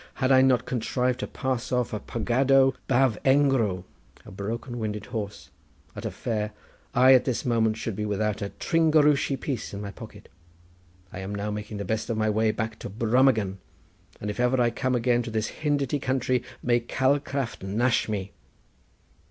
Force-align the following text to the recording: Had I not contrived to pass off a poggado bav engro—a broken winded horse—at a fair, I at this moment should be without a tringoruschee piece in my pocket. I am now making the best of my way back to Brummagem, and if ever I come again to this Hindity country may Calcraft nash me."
Had 0.15 0.31
I 0.31 0.41
not 0.41 0.65
contrived 0.65 1.19
to 1.19 1.27
pass 1.27 1.71
off 1.71 1.93
a 1.93 1.99
poggado 1.99 2.73
bav 2.89 3.17
engro—a 3.23 4.31
broken 4.31 4.79
winded 4.79 5.05
horse—at 5.05 6.05
a 6.05 6.09
fair, 6.09 6.53
I 6.95 7.13
at 7.13 7.25
this 7.25 7.45
moment 7.45 7.77
should 7.77 7.95
be 7.95 8.05
without 8.07 8.41
a 8.41 8.49
tringoruschee 8.49 9.39
piece 9.39 9.75
in 9.75 9.81
my 9.81 9.91
pocket. 9.91 10.27
I 11.13 11.19
am 11.19 11.35
now 11.35 11.51
making 11.51 11.77
the 11.77 11.85
best 11.85 12.09
of 12.09 12.17
my 12.17 12.31
way 12.31 12.49
back 12.49 12.79
to 12.79 12.89
Brummagem, 12.89 13.59
and 14.19 14.31
if 14.31 14.39
ever 14.39 14.59
I 14.59 14.71
come 14.71 14.95
again 14.95 15.21
to 15.21 15.29
this 15.29 15.51
Hindity 15.61 16.01
country 16.01 16.41
may 16.63 16.79
Calcraft 16.79 17.61
nash 17.61 18.09
me." 18.09 18.31